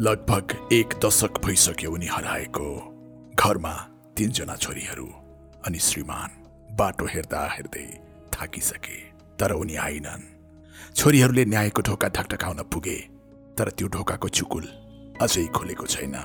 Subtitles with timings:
[0.00, 2.68] लगभग एक दशक भइसक्यो उनी हराएको
[3.38, 3.72] घरमा
[4.16, 5.06] तिनजना छोरीहरू
[5.66, 6.30] अनि श्रीमान।
[6.74, 7.86] बाटो हेर्दा हेर्दै
[8.34, 8.98] थाकिसके
[9.38, 10.22] तर उनी आइनन्।
[10.96, 12.96] छोरीहरूले न्यायको ढोका ढकढकाउन पुगे
[13.58, 14.66] तर त्यो ढोकाको चुकुल
[15.22, 16.16] अझै खुलेको छैन।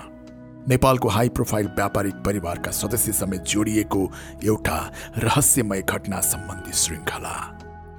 [0.68, 4.12] नेपालको हाई प्रोफाइल व्यापारिक परिवारका सदस्य समेत जोडिएको
[4.44, 4.80] एउटा
[5.18, 7.36] रहस्यमय घटना सम्बन्धी श्रृङ्खला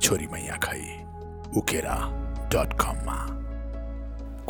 [0.02, 0.82] छोरी मैया खै
[1.56, 1.98] उकेरा
[2.50, 3.39] डट कममा।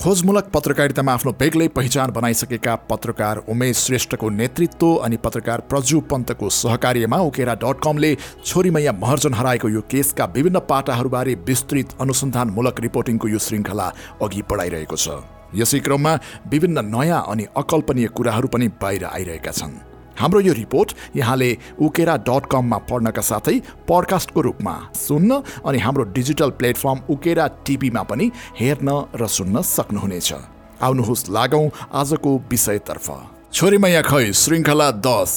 [0.01, 7.19] खोजमूलक पत्रकारितामा आफ्नो बेग्लै पहिचान बनाइसकेका पत्रकार उमेश श्रेष्ठको नेतृत्व अनि पत्रकार प्रजु पन्तको सहकार्यमा
[7.23, 13.93] उकेरा डट कमले छोरीमैया महर्जन हराएको यो केसका विभिन्न पाटाहरूबारे विस्तृत अनुसन्धानमूलक रिपोर्टिङको यो श्रृङ्खला
[14.23, 15.21] अघि बढाइरहेको छ।
[15.61, 16.17] यसै क्रममा
[16.49, 19.90] विभिन्न नयाँ अनि अकल्पनीय कुराहरू पनि बाहिर आइरहेका छन्।
[20.21, 23.57] हाम्रो यो रिपोर्ट यहाँले उकेरा डट कममा पढ्नका साथै
[23.89, 28.31] पडकास्टको रूपमा सुन्न अनि हाम्रो डिजिटल प्लेटफर्म उकेरा टिभीमा पनि
[28.61, 30.33] हेर्न र सुन्न सक्नुहुनेछ।
[30.81, 33.07] आउनुहोस् लागौँ आजको विषयतर्फ।
[33.53, 35.33] छोरीमैया खै श्रृङ्खला दस।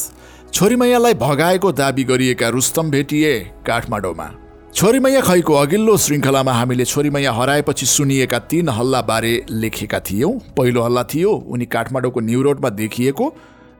[0.52, 3.32] छोरीमैयालाई भगाएको दावी गरिएका रुस्तम भेटिए
[3.66, 4.28] काठमाडौँमा।
[4.74, 11.30] छोरीमैया खैको अघिल्लो श्रृङ्खलामा हामीले छोरीमैया हराएपछि सुनिएका तीन हल्लाबारे लेखेका थियौँ। पहिलो हल्ला थियो
[11.30, 13.26] उनी काठमाडौँको न्यु रोडमा देखिएको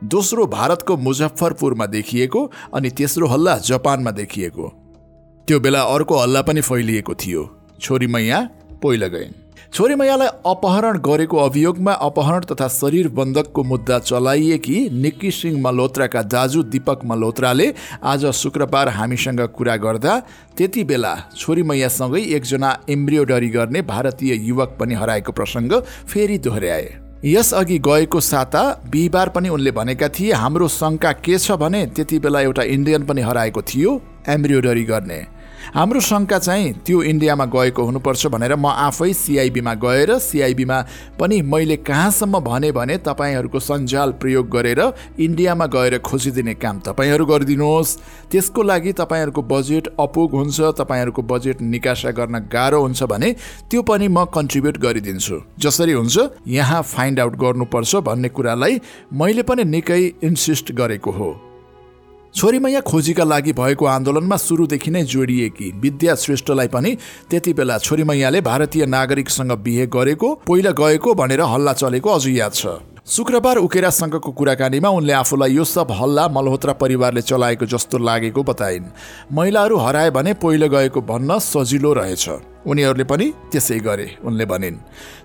[0.03, 4.73] दोस्रो भारतको मुजफ्फरपुरमा देखिएको अनि तेस्रो हल्ला जापानमा देखिएको।
[5.47, 7.49] त्यो बेला अर्को हल्ला पनि फैलिएको थियो।
[7.81, 8.49] छोरी मैया
[8.83, 9.33] पहिला गइन्।
[9.73, 16.63] छोरी मैयालाई अपहरण गरेको अभियोगमा अपहरण तथा शरीर बन्धकको मुद्दा चलाइएकी निक्की सिंह मल्होत्राका दाजु
[16.63, 17.73] दीपक मल्होत्राले
[18.03, 20.19] आज शुक्रबार हामीसँग कुरा गर्दा
[20.57, 27.77] त्यति बेला छोरी मैयासँगै एकजना एम्ब्रियोडरी गर्ने भारतीय युवक पनि हराएको प्रसङ्ग फेरि दोहोऱ्याए। यसअघि
[27.79, 31.85] गएको साता बिहिबार पनि उनले भनेका थिए हाम्रो शङ्का के छ भने?
[31.85, 35.34] त्यति बेला एउटा इन्डियन पनि हराएको थियो एम्ब्रियोडरी गर्ने।
[35.73, 40.77] हाम्रो शङ्का चाहिँ त्यो इन्डियामा गएको हुनुपर्छ भनेर म आफै सिआइबीमा गएर सिआइबीमा
[41.19, 44.81] पनि मैले कहाँसम्म भने भने तपाईँहरूको सञ्जाल प्रयोग गरेर
[45.19, 47.97] इन्डियामा गएर खोजिदिने काम तपाईँहरू गरिदिनुहोस्।
[48.31, 53.31] त्यसको लागि तपाईँहरूको बजेट अपुग हुन्छ तपाईँहरूको बजेट निकासा गर्न गाह्रो हुन्छ भने
[53.71, 56.15] त्यो पनि म कन्ट्रिब्युट गरिदिन्छु। जसरी हुन्छ
[56.47, 58.79] यहाँ फाइन्ड आउट गर्नुपर्छ भन्ने कुरालाई
[59.13, 61.54] मैले पनि निकै इन्सिस्ट गरेको हो।
[62.35, 66.91] छोरीमैया खोजीका लागि भएको आन्दोलनमा सुरुदेखि नै जोडिएकी विद्या श्रेष्ठलाई पनि
[67.29, 72.65] त्यति बेला छोरीमैयाले भारतीय नागरिकसँग बिहे गरेको पहिला गएको भनेर हल्ला चलेको अझ याद छ।
[73.07, 78.85] शुक्रबार उकेरासँगको कुराकानीमा उनले आफूलाई यो सब हल्ला मल्होत्रा परिवारले चलाएको जस्तो लागेको बताइन्।
[79.29, 82.29] महिलाहरू हराए भने पहिलो गएको भन्न सजिलो रहेछ।
[82.65, 84.81] उनीहरूले पनि त्यसै गरे उनले भनिन्।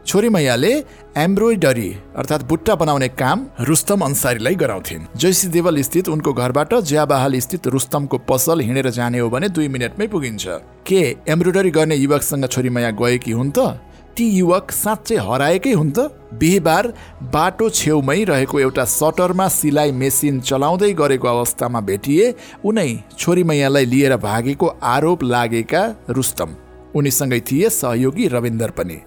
[0.06, 0.72] छोरी मैयाले
[1.16, 7.66] एम्ब्रोइडरी अर्थात् बुट्टा बनाउने काम रुस्तम अन्सारीलाई गराउँथिन्। जैसी देवल स्थित उनको घरबाट ज्याबाहाल स्थित
[7.66, 10.44] रुस्तमको पसल हिँडेर जाने हो भने दुई मिनटमै पुगिन्छ।
[10.86, 13.80] के एम्ब्रोइडरी गर्ने युवकसँग छोरी मैया गएकी हुन् त?
[14.16, 15.98] ती युवक साँच्चै हराएकै हुन् त।
[16.41, 16.87] बिहिबार
[17.34, 22.34] बाटो छेउमै रहेको एउटा सटरमा सिलाइ मेसिन चलाउँदै गरेको अवस्थामा भेटिए
[22.65, 26.50] उनै छोरी मैयालाई लिएर भागेको आरोप लागेका रुस्तम।
[26.94, 28.99] उनीसँगै थिए सहयोगी रविन्दर पनि।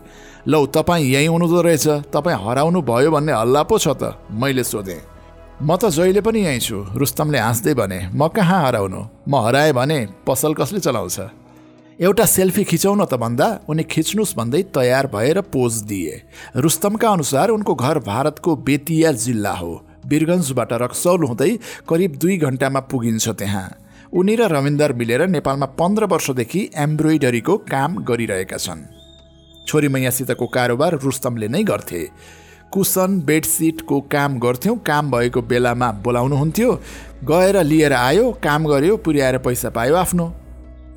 [0.47, 5.01] लौ तपाईँ यहीँ हुनुहुँदो रहेछ। तपाईँ हराउनु भयो भन्ने हल्ला पो छ त मैले सोधेँ।
[5.61, 9.01] म त जहिले पनि यहीँ छु। रुस्तमले हाँस्दै भने म कहाँ हराउनु?
[9.27, 11.42] म हराएँ भने पसल कसले चलाउँछ?
[12.03, 16.15] एउटा सेल्फी खिचाउन त भन्दा उनी खिच्नुहोस् भन्दै तयार भएर पोज दिए।
[16.57, 19.71] रुस्तमका अनुसार उनको घर भारतको बेतिया जिल्ला हो।
[20.11, 21.51] वीरगन्जबाट रक्सौल हुँदै
[21.87, 23.63] करिब दुई घन्टामा पुगिन्छ त्यहाँ।
[24.11, 28.83] उनी र रविन्दर मिलेर नेपालमा पन्ध्र वर्षदेखि एम्ब्रोइडरीको काम गरिरहेका छन्।
[29.63, 32.03] छोरी मैयासितको कारोबार रुस्तमले नै गर्थे।
[32.67, 36.71] कुसन बेडसिटको काम गर्थ्यौँ काम भएको बेलामा बोलाउनुहुन्थ्यो।
[37.23, 40.42] गएर लिएर आयो काम गर्यो पुर्याएर पैसा पायो आफ्नो।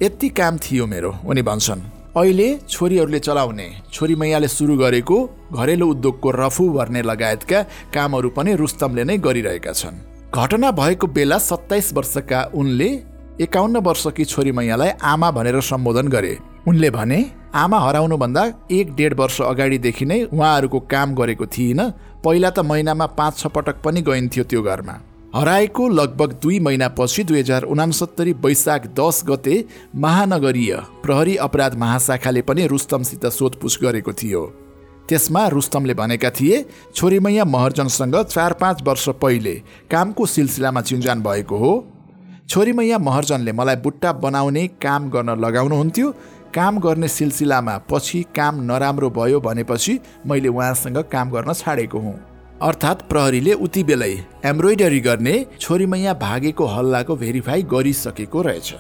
[0.03, 1.81] यति काम थियो मेरो उनी भन्छन्।
[2.17, 5.17] अहिले छोरीहरूले चलाउने छोरी मैयाले सुरु गरेको
[5.53, 7.63] घरेलु उद्योगको रफु भर्ने लगायतका
[7.95, 9.97] कामहरू पनि रुस्तमले नै गरिरहेका छन्।
[10.37, 12.91] घटना भएको बेला सत्ताइस वर्षका उनले
[13.41, 16.37] एकाउन्न वर्षकी छोरी मैयालाई आमा भनेर सम्बोधन गरे।
[16.69, 17.25] उनले भने
[17.55, 21.93] आमा हराउनुभन्दा एक डेढ वर्ष अगाडिदेखि नै उहाँहरूको काम गरेको थिइनँ।
[22.25, 25.01] पहिला त महिनामा पाँच छ पटक पनि गइन्थ्यो त्यो घरमा।
[25.37, 32.67] हराएको लगभग दुई महिनापछि दुई हजार उनासत्तरी वैशाख दस गते महानगरीय प्रहरी अपराध महाशाखाले पनि
[32.67, 34.41] रुस्तमसित सोधपुछ गरेको थियो।
[35.09, 39.55] त्यसमा रुस्तमले भनेका थिए छोरीमैया महर्जनसँग चार पाँच वर्ष पहिले
[39.91, 41.73] कामको सिलसिलामा चिन्जान भएको हो।
[42.49, 46.11] छोरीमैया महर्जनले मलाई बुट्टा बनाउने काम गर्न लगाउनुहुन्थ्यो।
[46.55, 53.03] काम गर्ने सिलसिलामा पछि काम नराम्रो भयो भनेपछि मैले उहाँसँग काम गर्न छाडेको हुँ। अर्थात्
[53.09, 54.13] प्रहरीले उति बेलै
[54.45, 58.73] एम्ब्रोइडरी गर्ने छोरीमैया भागेको हल्लाको भेरिफाई गरिसकेको रहेछ।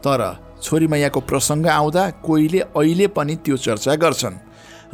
[0.00, 0.20] तर
[0.62, 4.40] छोरीमैयाको प्रसङ्ग आउँदा कोहीले अहिले पनि त्यो चर्चा गर्छन्।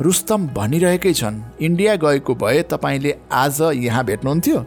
[0.01, 4.59] रुस्तम भनिरहेकै छन् इन्डिया गएको भए तपाईँले आज यहाँ भेट्नुहुन्थ्यो।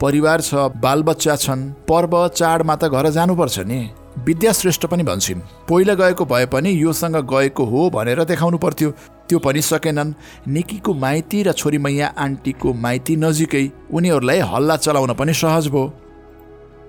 [0.00, 3.80] परिवार छ बालबच्चा छन् पर्व चाडमा त घर जानुपर्छ नि।
[4.18, 5.40] विद्या श्रेष्ठ पनि भन्छन्।
[5.70, 8.90] पहिला गएको भए पनि योसँग गएको हो भनेर देखाउनु पर्थ्यो।
[9.32, 10.12] त्यो पनि सकेनन्
[10.48, 15.84] निकीको माइती र छोरी मैया आन्टीको माइती नजिकै उनीहरूलाई हल्ला चलाउन पनि सहज भयो।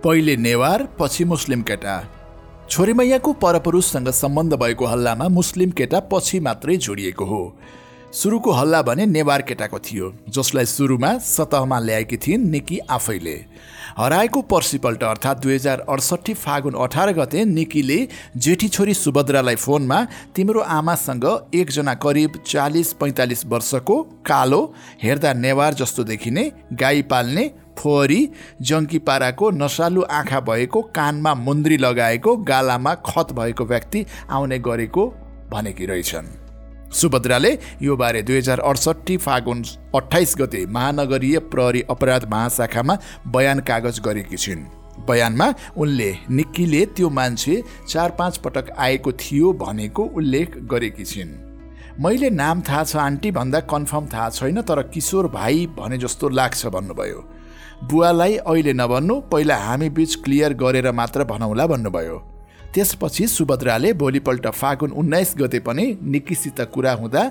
[0.03, 1.95] पहिले नेवार पछि मुस्लिम केटा।
[2.69, 7.41] छोरी मैयाको परपुरुषसँग सम्बन्ध भएको हल्लामा मुस्लिम केटा पछि मात्रै जोडिएको हो।
[8.13, 13.33] सुरुको हल्ला भने नेवार केटाको थियो जसलाई सुरुमा सतहमा ल्याएकी थिइन् निकी आफैले।
[13.98, 17.98] हराएको पर्सिपल्ट अर्थात् दुई हजार अडसट्ठी फागुन अठार गते निकीले
[18.38, 20.04] जेठी छोरी सुभद्रालाई फोनमा
[20.36, 21.25] तिम्रो आमासँग
[21.56, 24.62] एकजना करिब चालिस पैँतालिस वर्षको कालो
[25.04, 28.30] हेर्दा नेवार जस्तो देखिने गाई पाल्ने फोहरी
[28.62, 35.07] जङ्की पाराको नसालु आँखा भएको कानमा मुन्द्री लगाएको गालामा खत भएको व्यक्ति आउने गरेको
[35.51, 36.42] भनेकी रहेछन्।
[36.93, 39.63] सुभद्राले यो बारे दुई हजार अडसट्ठी फागुन
[39.95, 42.97] अठाइस गते महानगरीय प्रहरी अपराध महाशाखामा
[43.27, 44.65] बयान कागज गरेकी छिन्।
[45.07, 51.31] बयानमा उनले निक्कीले त्यो मान्छे चार पाँच पटक आएको थियो भनेको उल्लेख गरेकी छिन्।
[51.99, 56.65] मैले नाम थाहा छ आन्टी भन्दा कन्फर्म थाहा छैन तर किशोर भाइ भने जस्तो लाग्छ
[56.67, 57.23] भन्नुभयो।
[57.83, 62.17] बुवालाई अहिले नभन्नु पहिला हामी बिच क्लियर गरेर मात्र भनौँला भन्नुभयो।
[62.73, 67.23] त्यसपछि सुभद्राले भोलिपल्ट फागुन उन्नाइस गते पनि निक्कीसित कुरा हुँदा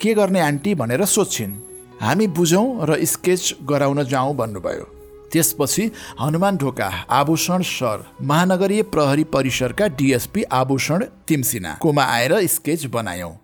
[0.00, 1.54] के गर्ने आन्टी भनेर सोध्छिन्।
[2.00, 4.84] हामी बुझौँ र स्केच गराउन जाउँ भन्नुभयो।
[5.32, 5.90] त्यसपछि
[6.20, 13.34] हनुमान ढोका आभूषण सर महानगरीय प्रहरी परिसरका डिएसपी आभूषण तिमसिना कोमा आएर स्केच बनायौँ।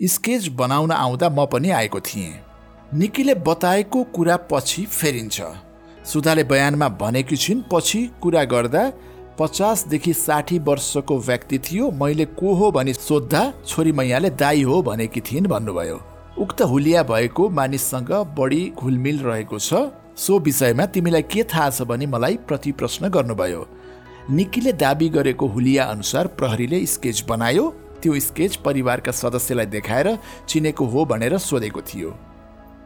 [0.00, 2.32] स्केच बनाउन आउँदा म पनि आएको थिएँ।
[2.94, 5.42] निकीले बताएको कुरा पछि फेरिन्छ।
[6.04, 8.90] सुधाले बयानमा भनेकी छिन् पछि कुरा गर्दा
[9.38, 15.20] पचासदेखि साठी वर्षको व्यक्ति थियो। मैले को हो भनी सोद्धा छोरी मैयाले दाई हो भनेकी
[15.20, 16.00] थिइन् भन्नुभयो।
[16.38, 19.74] उक्त हुलिया भएको मानिससँग बढी घुलमिल रहेको छ।
[20.16, 23.66] सो विषयमा तिमीलाई के थाहा छ भने मलाई प्रति प्रश्न गर्नुभयो।
[24.30, 27.68] निकीले दावी गरेको हुलिया अनुसार प्रहरीले स्केच बनायो।
[28.02, 30.18] त्यो स्केच परिवारका सदस्यलाई देखाएर
[30.48, 32.14] चिनेको हो भनेर सोधेको थियो।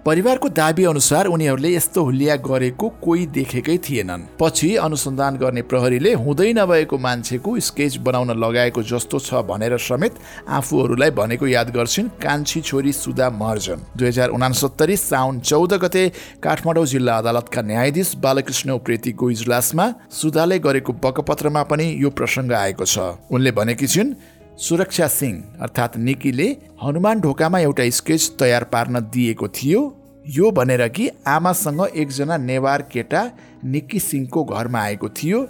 [0.07, 6.53] परिवारको दावी अनुसार उनीहरूले यस्तो हुलिया गरेको कोही देखेकै थिएनन्। पछि अनुसन्धान गर्ने प्रहरीले हुँदै
[6.53, 10.15] नभएको मान्छेको स्केच बनाउन लगाएको जस्तो छ भनेर समेत
[10.49, 16.05] आफूहरूलाई भनेको याद गर्छिन् कान्छी छोरी सुधा महर्जन। दुई हजार उनासत्तरी साउन चौध गते
[16.39, 23.19] काठमाडौँ जिल्ला अदालतका न्यायाधीश बालकृष्ण उप्रेतीको इजलासमा सुधाले गरेको बकपत्रमा पनि यो प्रसङ्ग आएको छ।
[23.27, 24.15] उनले भनेकी छिन्
[24.57, 26.49] सुरक्षा सिंह अर्थात् निकीले
[26.83, 29.81] हनुमान ढोकामा एउटा स्केच तयार पार्न दिएको थियो।
[30.29, 33.31] यो भनेर कि आमासँग एकजना नेवार केटा
[33.65, 35.43] निक्की सिंहको घरमा आएको थियो।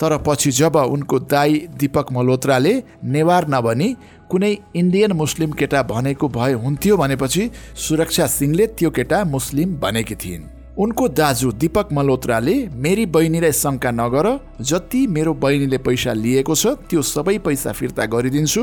[0.00, 2.72] तर पछि जब उनको दाई दिपक मल्होत्राले
[3.04, 3.88] नेवार नभनी
[4.30, 10.48] कुनै इन्डियन मुस्लिम केटा भनेको भए हुन्थ्यो भनेपछि सुरक्षा सिंहले त्यो केटा मुस्लिम भनेकी थिइन्।
[10.78, 14.26] उनको दाजु दिपक मल्होत्राले मेरी बहिनीलाई शङ्का नगर
[14.62, 18.62] जति मेरो बहिनीले पैसा लिएको छ त्यो सबै पैसा फिर्ता गरिदिन्छु।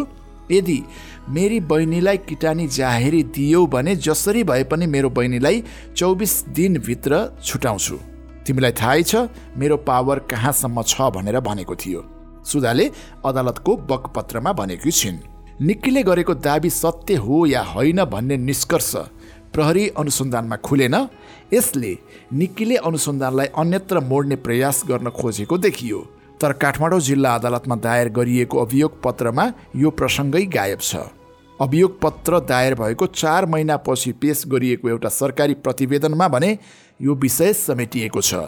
[0.51, 0.79] यदि
[1.29, 5.63] मेरी बहिनीलाई किटानी जाहेरी दियो भने जसरी भए पनि मेरो बहिनीलाई
[5.95, 7.11] चौबिस दिनभित्र
[7.43, 7.97] छुटाउँछु।
[8.47, 9.27] तिमीलाई थाहै छ
[9.57, 12.01] मेरो पावर कहाँसम्म छ भनेर भनेको थियो।
[12.45, 12.85] सुधाले
[13.25, 15.19] अदालतको बकपत्रमा भनेकी छिन्
[15.59, 18.91] निक्कीले गरेको दावी सत्य हो या होइन भन्ने निष्कर्ष
[19.53, 20.95] प्रहरी अनुसन्धानमा खुलेन।
[21.53, 21.91] यसले
[22.33, 25.99] निक्कीले अनुसन्धानलाई अन्यत्र मोड्ने प्रयास गर्न खोजेको देखियो।
[26.41, 30.95] तर काठमाडौँ जिल्ला अदालतमा दायर गरिएको अभियोग पत्रमा यो प्रसङ्गै गायब छ।
[31.59, 36.57] अभियोग पत्र दायर भएको चार महिनापछि पेस गरिएको एउटा सरकारी प्रतिवेदनमा भने
[36.99, 38.45] यो विषय समेटिएको छ।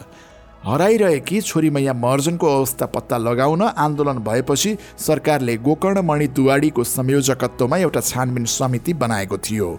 [0.65, 8.45] हराइरहेकी छोरी मैया महर्जनको अवस्था पत्ता लगाउन आन्दोलन भएपछि सरकारले गोकर्णमणि दुवाडीको संयोजकत्वमा एउटा छानबिन
[8.45, 9.69] समिति बनाएको थियो।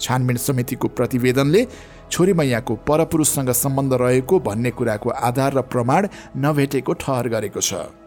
[0.00, 1.66] छानबिन समितिको प्रतिवेदनले
[2.10, 8.05] छोरी मैयाको परपुरुषसँग सम्बन्ध रहेको भन्ने कुराको आधार र प्रमाण नभेटेको ठहर गरेको छ।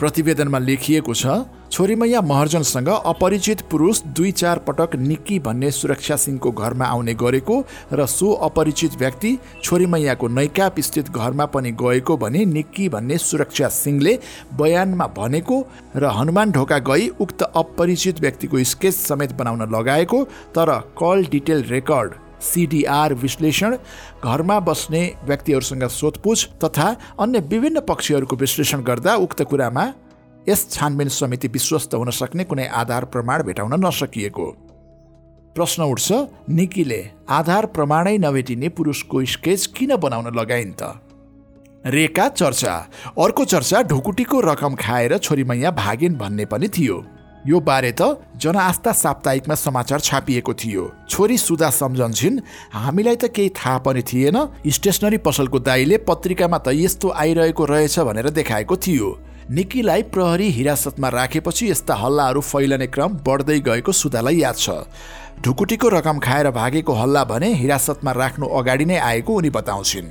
[0.00, 1.40] प्रतिवेदनमा लेखिएको छ
[1.70, 7.58] छोरीमैया महर्जनसँग अपरिचित पुरुष दुई चार पटक निक्की भन्ने सुरक्षा सिंहको घरमा आउने गरेको
[7.92, 14.18] र सो अपरिचित व्यक्ति छोरीमैयाको नैकाप स्थित घरमा पनि गएको भने निक्की भन्ने सुरक्षा सिंहले
[14.58, 15.60] बयानमा भनेको
[15.96, 22.14] र हनुमान ढोका गई उक्त अपरिचित व्यक्तिको स्केच समेत बनाउन लगाएको तर कल डिटेल रेकर्ड
[22.40, 23.76] सिडिआर विश्लेषण
[24.24, 26.88] घरमा बस्ने व्यक्तिहरूसँग सोधपुछ तथा
[27.20, 29.84] अन्य विभिन्न पक्षहरूको विश्लेषण गर्दा उक्त कुरामा
[30.48, 34.46] यस छानबिन समिति विश्वस्त हुन सक्ने कुनै आधार प्रमाण भेटाउन नसकिएको।
[35.56, 36.12] प्रश्न उठ्छ
[36.50, 40.82] निकीले आधार प्रमाणै नभेटिने पुरुषको स्केच किन बनाउन लगाइन् त?
[41.86, 42.74] रेका चर्चा
[43.18, 46.96] अर्को चर्चा ढुकुटीको रकम खाएर छोरी मैया भागिन् भन्ने पनि थियो।
[47.46, 52.38] यो बारे त जनआस्था साप्ताहिकमा समाचार छापिएको थियो। छोरी सुधा सम्झन्छन्
[52.74, 58.28] हामीलाई त केही थाहा पनि थिएन। स्टेसनरी पसलको दाईले पत्रिकामा त यस्तो आइरहेको रहेछ भनेर
[58.30, 59.08] देखाएको थियो।
[59.50, 64.84] निकीलाई प्रहरी हिरासतमा राखेपछि यस्ता हल्लाहरू फैलने क्रम बढ्दै गएको सुधालाई याद छ।
[65.40, 70.08] ढुकुटीको रकम खाएर भागेको हल्ला भने हिरासतमा राख्नु अगाडि नै आएको उनी बताउँछिन्।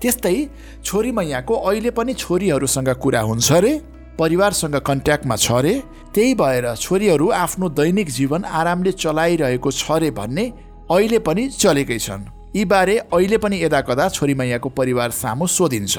[0.00, 0.36] त्यस्तै
[0.84, 3.72] छोरी मैयाको अहिले पनि छोरीहरूसँग कुरा हुन्छ रे।
[4.20, 5.74] परिवारसँग कन्ट्याक्टमा छ अरे
[6.14, 10.44] त्यही भएर छोरीहरू आफ्नो दैनिक जीवन आरामले चलाइरहेको छ अरे भन्ने
[10.90, 15.96] अहिले पनि चलेकै छन्। यी बारे अहिले पनि यदा कदा छोरी मैयाको परिवार सामु सोधिन्छ।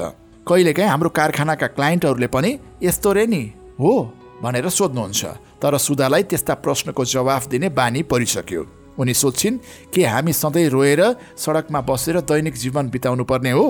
[0.48, 2.52] कहिलेकाहीँ हाम्रो कारखानाका क्लाइन्टहरूले पनि
[2.84, 3.42] यस्तो रे नि
[3.80, 3.92] हो
[4.44, 5.26] भनेर सोध्नुहुन्छ।
[5.62, 8.62] तर सुधालाई त्यस्ता प्रश्नको जवाफ दिने बानी परिसक्यो।
[9.00, 9.58] उनी सोध्छिन्
[9.94, 11.02] के हामी सधैँ रोएर
[11.38, 13.68] सडकमा बसेर दैनिक जीवन बिताउनु पर्ने हो?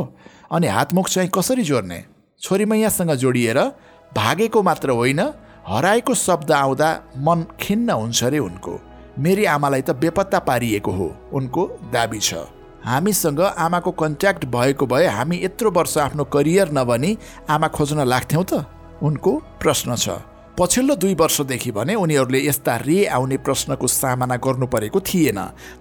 [0.51, 2.03] अनि हातमुख चाहिँ कसरी जोड्ने?
[2.41, 3.59] छोरी मैयासँग जोडिएर
[4.15, 5.19] भागेको मात्र होइन
[5.67, 8.79] हराएको शब्द आउँदा मन खिन्न हुन्छ अरे उनको।
[9.19, 12.33] मेरी आमालाई त बेपत्ता पारिएको हो उनको दाबी छ।
[12.85, 17.17] हामीसँग आमाको कन्ट्याक्ट भएको भए हामी यत्रो वर्ष आफ्नो करियर नभनी
[17.49, 18.65] आमा खोज्न लाग्थ्यौँ त?
[19.03, 20.09] उनको प्रश्न छ।
[20.61, 25.39] पछिल्लो दुई वर्षदेखि भने उनीहरूले यस्ता रे आउने प्रश्नको सामना गर्नु परेको थिएन।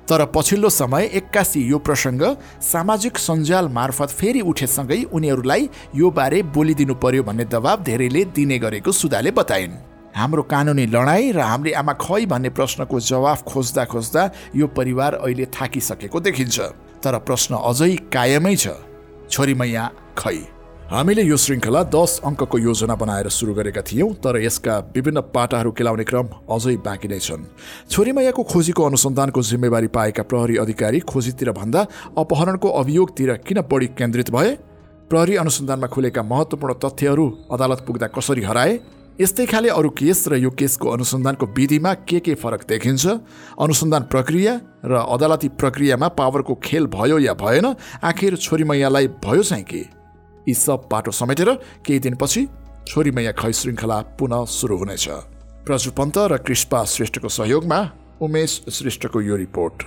[0.09, 2.23] तर पछिल्लो समय एक्कासी यो प्रसङ्ग
[2.65, 8.93] सामाजिक सञ्जाल मार्फत फेरि उठेसँगै उनीहरूलाई यो बारे बोलिदिनु पर्यो भन्ने दबाब धेरैले दिने गरेको
[8.93, 9.75] सुधाले बताइन्।
[10.17, 14.23] हाम्रो कानुनी लडाइँ र हामीले आमा खै भन्ने प्रश्नको जवाफ खोज्दा खोज्दा
[14.57, 16.59] यो परिवार अहिले थाकिसकेको देखिन्छ।
[17.05, 18.81] तर प्रश्न अझै कायमै छ।
[19.29, 19.85] छोरी मैया
[20.17, 20.60] खै।
[20.91, 26.05] हामीले यो श्रृङ्खला दस अङ्कको योजना बनाएर सुरु गरेका थियौँ तर यसका विभिन्न पाटाहरू केलाउने
[26.05, 27.47] क्रम अझै बाँकी नै छन्।
[27.87, 31.87] छोरीमैयाको खोजीको अनुसन्धानको जिम्मेवारी पाएका प्रहरी अधिकारी खोजीतिर भन्दा
[32.19, 34.51] अपहरणको अभियोगतिर किन बढी केन्द्रित भए?
[35.07, 38.75] प्रहरी अनुसन्धानमा खुलेका महत्त्वपूर्ण तथ्यहरू अदालत पुग्दा कसरी हराए?
[39.21, 43.07] यस्तै खाले अरू केस र यो केसको अनुसन्धानको विधिमा के के फरक देखिन्छ?
[43.63, 44.59] अनुसन्धान प्रक्रिया
[44.91, 47.75] र अदालती प्रक्रियामा पावरको खेल भयो या भएन?
[48.03, 50.00] आखिर छोरीमैयालाई भयो चाहिँ के?
[50.49, 51.51] यी सब बाटो समेटेर
[51.87, 52.47] केही दिनपछि
[52.89, 55.09] छोरी मैया खै श्रृङ्खला पुनः सुरु हुनेछ।
[55.67, 57.81] प्रजु पन्त र कृष्पा श्रेष्ठको सहयोगमा
[58.23, 59.83] उमेश श्रेष्ठको यो रिपोर्ट।